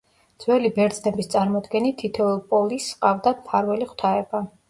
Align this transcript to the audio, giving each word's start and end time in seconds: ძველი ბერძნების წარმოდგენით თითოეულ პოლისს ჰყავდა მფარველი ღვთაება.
ძველი 0.43 0.69
ბერძნების 0.77 1.29
წარმოდგენით 1.33 1.99
თითოეულ 2.01 2.41
პოლისს 2.53 2.89
ჰყავდა 2.97 3.37
მფარველი 3.43 3.89
ღვთაება. 3.93 4.43